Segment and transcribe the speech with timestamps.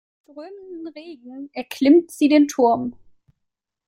[0.25, 2.95] Im strömenden Regen erklimmt sie den Turm.